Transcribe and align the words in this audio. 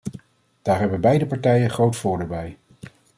Daar 0.61 0.79
hebben 0.79 1.01
beide 1.01 1.25
partijen 1.25 1.69
groot 1.69 1.95
voordeel 1.95 2.27
bij. 2.27 2.57